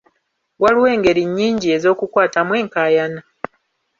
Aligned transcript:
Waliwo 0.61 0.87
engeri 0.95 1.23
nnyingi 1.27 1.67
ez'okukwatamu 1.75 2.51
enkaayana. 2.61 3.21